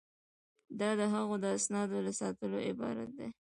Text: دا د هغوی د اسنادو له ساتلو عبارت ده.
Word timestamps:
دا 0.79 0.89
د 0.99 1.01
هغوی 1.13 1.37
د 1.41 1.45
اسنادو 1.57 1.97
له 2.05 2.11
ساتلو 2.19 2.57
عبارت 2.69 3.09
ده. 3.17 3.27